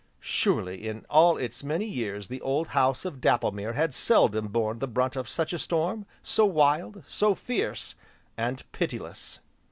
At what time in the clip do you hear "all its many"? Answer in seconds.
1.11-1.85